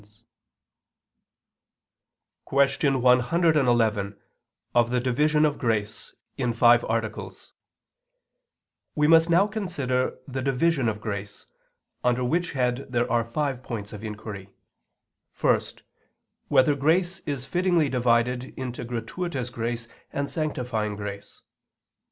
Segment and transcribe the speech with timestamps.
[2.45, 4.19] ________________________QUESTION 111
[4.73, 7.53] OF THE DIVISION OF GRACE (In Five Articles)
[8.95, 11.45] We must now consider the division of grace;
[12.03, 14.49] under which head there are five points of inquiry:
[15.39, 15.59] (1)
[16.47, 21.43] Whether grace is fittingly divided into gratuitous grace and sanctifying grace?